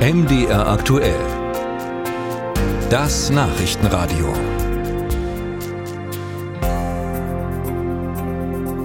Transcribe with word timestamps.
MDR 0.00 0.66
aktuell. 0.66 1.20
Das 2.88 3.28
Nachrichtenradio. 3.28 4.32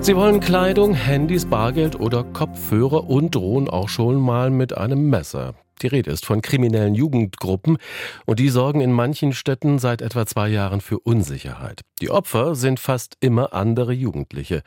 Sie 0.02 0.14
wollen 0.14 0.42
Kleidung, 0.42 0.94
Handys, 0.94 1.46
Bargeld 1.46 1.98
oder 1.98 2.26
Kopfhörer 2.26 3.10
und 3.10 3.34
drohen 3.34 3.70
auch 3.70 3.88
schon 3.88 4.20
mal 4.20 4.50
mit 4.50 4.78
einem 4.78 5.10
Messer. 5.10 5.54
Die 5.82 5.88
Rede 5.88 6.12
ist 6.12 6.26
von 6.26 6.42
kriminellen 6.42 6.96
Jugendgruppen 6.96 7.78
und 8.26 8.40
die 8.40 8.50
sorgen 8.50 8.82
in 8.82 8.92
manchen 8.92 9.34
Städten 9.34 9.80
seit 9.80 10.02
etwa 10.02 10.26
zwei 10.26 10.48
Jahren 10.48 10.82
für 10.82 11.00
Unsicherheit. 11.00 11.82
Die 12.02 12.10
Opfer 12.10 12.56
sind 12.56 12.80
fast 12.80 13.18
immer 13.20 13.54
andere 13.54 13.94
Jugendliche. 13.94 14.62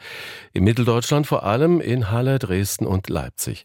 In 0.52 0.64
Mitteldeutschland 0.64 1.26
vor 1.26 1.44
allem 1.44 1.80
in 1.80 2.10
Halle, 2.10 2.38
Dresden 2.38 2.86
und 2.86 3.08
Leipzig. 3.08 3.64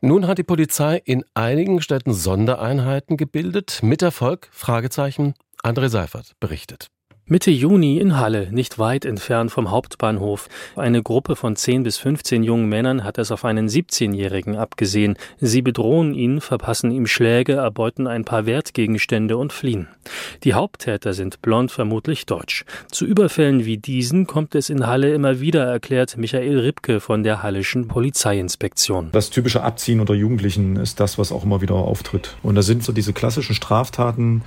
Nun 0.00 0.26
hat 0.26 0.38
die 0.38 0.44
Polizei 0.44 1.00
in 1.04 1.24
einigen 1.34 1.80
Städten 1.80 2.12
Sondereinheiten 2.12 3.16
gebildet. 3.16 3.80
Mit 3.82 4.02
Erfolg? 4.02 4.48
Fragezeichen. 4.52 5.34
André 5.62 5.88
Seifert 5.88 6.32
berichtet. 6.40 6.88
Mitte 7.32 7.52
Juni 7.52 7.98
in 7.98 8.18
Halle, 8.18 8.48
nicht 8.50 8.80
weit 8.80 9.04
entfernt 9.04 9.52
vom 9.52 9.70
Hauptbahnhof. 9.70 10.48
Eine 10.74 11.00
Gruppe 11.00 11.36
von 11.36 11.54
10 11.54 11.84
bis 11.84 11.96
15 11.96 12.42
jungen 12.42 12.68
Männern 12.68 13.04
hat 13.04 13.18
es 13.18 13.30
auf 13.30 13.44
einen 13.44 13.68
17-Jährigen 13.68 14.56
abgesehen. 14.56 15.16
Sie 15.38 15.62
bedrohen 15.62 16.12
ihn, 16.12 16.40
verpassen 16.40 16.90
ihm 16.90 17.06
Schläge, 17.06 17.52
erbeuten 17.52 18.08
ein 18.08 18.24
paar 18.24 18.46
Wertgegenstände 18.46 19.36
und 19.36 19.52
fliehen. 19.52 19.86
Die 20.42 20.54
Haupttäter 20.54 21.14
sind 21.14 21.40
blond, 21.40 21.70
vermutlich 21.70 22.26
deutsch. 22.26 22.64
Zu 22.90 23.06
Überfällen 23.06 23.64
wie 23.64 23.78
diesen 23.78 24.26
kommt 24.26 24.56
es 24.56 24.68
in 24.68 24.88
Halle 24.88 25.14
immer 25.14 25.38
wieder, 25.38 25.64
erklärt 25.64 26.16
Michael 26.16 26.58
Ripke 26.58 26.98
von 26.98 27.22
der 27.22 27.44
Hallischen 27.44 27.86
Polizeiinspektion. 27.86 29.10
Das 29.12 29.30
typische 29.30 29.62
Abziehen 29.62 30.00
unter 30.00 30.14
Jugendlichen 30.14 30.74
ist 30.74 30.98
das, 30.98 31.16
was 31.16 31.30
auch 31.30 31.44
immer 31.44 31.60
wieder 31.60 31.76
auftritt. 31.76 32.36
Und 32.42 32.56
da 32.56 32.62
sind 32.62 32.82
so 32.82 32.90
diese 32.90 33.12
klassischen 33.12 33.54
Straftaten, 33.54 34.42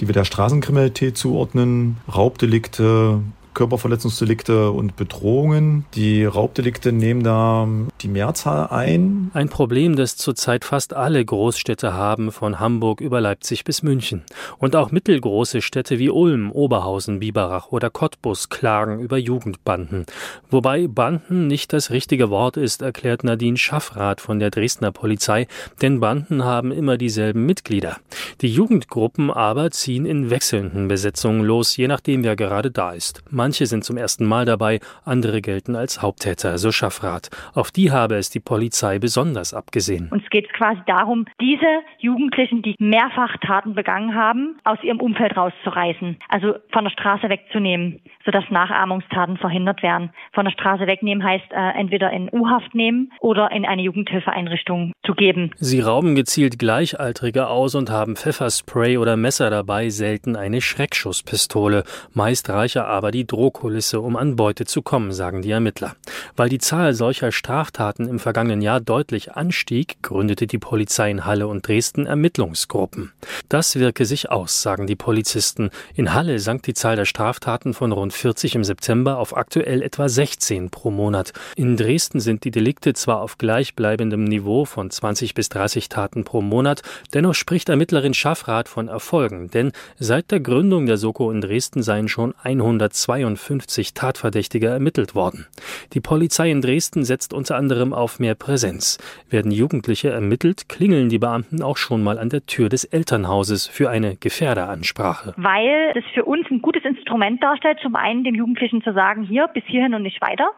die 0.00 0.08
wir 0.08 0.12
der 0.12 0.24
Straßenkriminalität 0.24 1.16
zuordnen, 1.16 1.98
Raubdelikte, 2.12 3.20
Körperverletzungsdelikte 3.58 4.70
und 4.70 4.94
Bedrohungen. 4.94 5.84
Die 5.94 6.24
Raubdelikte 6.24 6.92
nehmen 6.92 7.24
da 7.24 7.66
die 8.00 8.06
Mehrzahl 8.06 8.68
ein. 8.68 9.32
Ein 9.34 9.48
Problem, 9.48 9.96
das 9.96 10.16
zurzeit 10.16 10.64
fast 10.64 10.94
alle 10.94 11.24
Großstädte 11.24 11.92
haben, 11.92 12.30
von 12.30 12.60
Hamburg 12.60 13.00
über 13.00 13.20
Leipzig 13.20 13.64
bis 13.64 13.82
München. 13.82 14.22
Und 14.58 14.76
auch 14.76 14.92
mittelgroße 14.92 15.60
Städte 15.60 15.98
wie 15.98 16.08
Ulm, 16.08 16.52
Oberhausen, 16.52 17.18
Biberach 17.18 17.72
oder 17.72 17.90
Cottbus 17.90 18.48
klagen 18.48 19.00
über 19.00 19.18
Jugendbanden. 19.18 20.06
Wobei 20.50 20.86
Banden 20.86 21.48
nicht 21.48 21.72
das 21.72 21.90
richtige 21.90 22.30
Wort 22.30 22.56
ist, 22.56 22.82
erklärt 22.82 23.24
Nadine 23.24 23.56
Schaffrath 23.56 24.20
von 24.20 24.38
der 24.38 24.50
Dresdner 24.50 24.92
Polizei, 24.92 25.48
denn 25.82 25.98
Banden 25.98 26.44
haben 26.44 26.70
immer 26.70 26.96
dieselben 26.96 27.44
Mitglieder. 27.44 27.96
Die 28.40 28.52
Jugendgruppen 28.52 29.32
aber 29.32 29.72
ziehen 29.72 30.06
in 30.06 30.30
wechselnden 30.30 30.86
Besetzungen 30.86 31.42
los, 31.42 31.76
je 31.76 31.88
nachdem 31.88 32.22
wer 32.22 32.36
gerade 32.36 32.70
da 32.70 32.92
ist. 32.92 33.24
Manche 33.48 33.64
sind 33.64 33.82
zum 33.82 33.96
ersten 33.96 34.26
Mal 34.26 34.44
dabei, 34.44 34.78
andere 35.06 35.40
gelten 35.40 35.74
als 35.74 36.02
Haupttäter, 36.02 36.58
so 36.58 36.70
Schaffrath. 36.70 37.30
Auf 37.54 37.70
die 37.70 37.90
habe 37.90 38.16
es 38.16 38.28
die 38.28 38.40
Polizei 38.40 38.98
besonders 38.98 39.54
abgesehen. 39.54 40.10
Uns 40.10 40.28
geht 40.28 40.48
es 40.48 40.52
quasi 40.52 40.82
darum, 40.86 41.24
diese 41.40 41.80
Jugendlichen, 41.98 42.60
die 42.60 42.74
mehrfach 42.78 43.38
Taten 43.38 43.74
begangen 43.74 44.14
haben, 44.14 44.58
aus 44.64 44.76
ihrem 44.82 45.00
Umfeld 45.00 45.34
rauszureißen, 45.34 46.18
also 46.28 46.56
von 46.74 46.84
der 46.84 46.90
Straße 46.90 47.30
wegzunehmen, 47.30 48.02
sodass 48.26 48.44
Nachahmungstaten 48.50 49.38
verhindert 49.38 49.82
werden. 49.82 50.10
Von 50.34 50.44
der 50.44 50.52
Straße 50.52 50.86
wegnehmen 50.86 51.24
heißt 51.24 51.50
äh, 51.50 51.70
entweder 51.80 52.10
in 52.10 52.28
U-Haft 52.30 52.74
nehmen 52.74 53.12
oder 53.20 53.50
in 53.50 53.64
eine 53.64 53.80
Jugendhilfeeinrichtung 53.80 54.92
zu 55.06 55.14
geben. 55.14 55.52
Sie 55.56 55.80
rauben 55.80 56.14
gezielt 56.14 56.58
Gleichaltrige 56.58 57.48
aus 57.48 57.74
und 57.74 57.88
haben 57.88 58.14
Pfefferspray 58.14 58.98
oder 58.98 59.16
Messer 59.16 59.48
dabei, 59.48 59.88
selten 59.88 60.36
eine 60.36 60.60
Schreckschusspistole. 60.60 61.84
Meist 62.12 62.50
reicher 62.50 62.86
aber 62.86 63.10
die 63.10 63.26
Drohkulisse, 63.28 64.00
um 64.00 64.16
an 64.16 64.36
Beute 64.36 64.64
zu 64.64 64.82
kommen, 64.82 65.12
sagen 65.12 65.42
die 65.42 65.50
Ermittler. 65.50 65.94
Weil 66.36 66.48
die 66.48 66.58
Zahl 66.58 66.94
solcher 66.94 67.30
Straftaten 67.30 68.08
im 68.08 68.18
vergangenen 68.18 68.62
Jahr 68.62 68.80
deutlich 68.80 69.32
anstieg, 69.32 70.02
gründete 70.02 70.46
die 70.46 70.58
Polizei 70.58 71.10
in 71.10 71.24
Halle 71.24 71.46
und 71.46 71.66
Dresden 71.66 72.06
Ermittlungsgruppen. 72.06 73.12
Das 73.48 73.76
wirke 73.76 74.04
sich 74.04 74.30
aus, 74.30 74.62
sagen 74.62 74.86
die 74.86 74.96
Polizisten. 74.96 75.70
In 75.94 76.14
Halle 76.14 76.38
sank 76.38 76.62
die 76.64 76.74
Zahl 76.74 76.96
der 76.96 77.04
Straftaten 77.04 77.74
von 77.74 77.92
rund 77.92 78.12
40 78.12 78.54
im 78.56 78.64
September 78.64 79.18
auf 79.18 79.36
aktuell 79.36 79.82
etwa 79.82 80.08
16 80.08 80.70
pro 80.70 80.90
Monat. 80.90 81.32
In 81.56 81.76
Dresden 81.76 82.20
sind 82.20 82.44
die 82.44 82.50
Delikte 82.50 82.94
zwar 82.94 83.20
auf 83.20 83.38
gleichbleibendem 83.38 84.24
Niveau 84.24 84.64
von 84.64 84.90
20 84.90 85.34
bis 85.34 85.48
30 85.48 85.88
Taten 85.88 86.24
pro 86.24 86.40
Monat, 86.40 86.82
dennoch 87.14 87.34
spricht 87.34 87.68
Ermittlerin 87.68 88.14
Schaffrath 88.14 88.68
von 88.68 88.88
Erfolgen, 88.88 89.50
denn 89.50 89.72
seit 89.98 90.30
der 90.30 90.40
Gründung 90.40 90.86
der 90.86 90.96
Soko 90.96 91.30
in 91.30 91.40
Dresden 91.40 91.82
seien 91.82 92.08
schon 92.08 92.34
102 92.42 93.17
52 93.18 93.94
Tatverdächtige 93.94 94.68
ermittelt 94.68 95.14
worden. 95.14 95.46
Die 95.92 96.00
Polizei 96.00 96.50
in 96.50 96.60
Dresden 96.60 97.04
setzt 97.04 97.32
unter 97.32 97.56
anderem 97.56 97.92
auf 97.92 98.20
mehr 98.20 98.34
Präsenz. 98.34 98.98
Werden 99.28 99.50
Jugendliche 99.50 100.10
ermittelt, 100.10 100.68
klingeln 100.68 101.08
die 101.08 101.18
Beamten 101.18 101.62
auch 101.62 101.76
schon 101.76 102.02
mal 102.02 102.18
an 102.18 102.28
der 102.28 102.46
Tür 102.46 102.68
des 102.68 102.84
Elternhauses 102.84 103.66
für 103.66 103.90
eine 103.90 104.16
Gefährderansprache. 104.16 105.34
Weil 105.36 105.92
es 105.96 106.04
für 106.14 106.24
uns 106.24 106.46
ein 106.50 106.62
gutes 106.62 106.84
Instrument 106.84 107.42
darstellt, 107.42 107.78
zum 107.82 107.96
einen 107.96 108.22
dem 108.22 108.34
Jugendlichen 108.34 108.82
zu 108.82 108.92
sagen, 108.92 109.24
hier 109.24 109.48
bis 109.48 109.64
hierhin 109.66 109.94
und 109.94 110.02
nicht 110.02 110.20
weiter. 110.20 110.48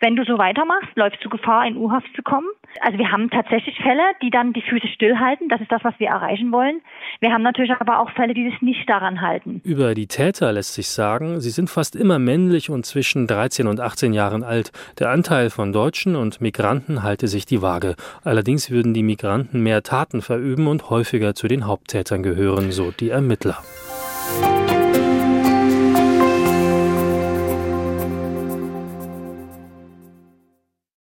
Wenn 0.00 0.16
du 0.16 0.24
so 0.24 0.38
weitermachst, 0.38 0.88
läufst 0.94 1.24
du 1.24 1.28
Gefahr, 1.28 1.66
in 1.66 1.76
U-Haft 1.76 2.14
zu 2.14 2.22
kommen. 2.22 2.46
Also 2.80 2.98
wir 2.98 3.10
haben 3.10 3.30
tatsächlich 3.30 3.76
Fälle, 3.78 4.02
die 4.22 4.30
dann 4.30 4.52
die 4.52 4.62
Füße 4.62 4.86
stillhalten. 4.88 5.48
Das 5.48 5.60
ist 5.60 5.72
das, 5.72 5.82
was 5.84 5.94
wir 5.98 6.08
erreichen 6.08 6.52
wollen. 6.52 6.80
Wir 7.20 7.32
haben 7.32 7.42
natürlich 7.42 7.72
aber 7.72 8.00
auch 8.00 8.10
Fälle, 8.10 8.34
die 8.34 8.48
sich 8.50 8.60
nicht 8.60 8.88
daran 8.88 9.20
halten. 9.20 9.60
Über 9.64 9.94
die 9.94 10.06
Täter 10.06 10.52
lässt 10.52 10.74
sich 10.74 10.88
sagen, 10.88 11.40
sie 11.40 11.50
sind 11.50 11.70
fast 11.70 11.96
immer 11.96 12.18
männlich 12.18 12.70
und 12.70 12.84
zwischen 12.84 13.26
13 13.26 13.66
und 13.66 13.80
18 13.80 14.12
Jahren 14.12 14.42
alt. 14.42 14.72
Der 14.98 15.10
Anteil 15.10 15.50
von 15.50 15.72
Deutschen 15.72 16.16
und 16.16 16.40
Migranten 16.40 17.02
halte 17.02 17.28
sich 17.28 17.46
die 17.46 17.62
Waage. 17.62 17.96
Allerdings 18.24 18.70
würden 18.70 18.94
die 18.94 19.02
Migranten 19.02 19.62
mehr 19.62 19.82
Taten 19.82 20.20
verüben 20.20 20.66
und 20.66 20.90
häufiger 20.90 21.34
zu 21.34 21.48
den 21.48 21.66
Haupttätern 21.66 22.22
gehören, 22.22 22.72
so 22.72 22.90
die 22.90 23.10
Ermittler. 23.10 23.58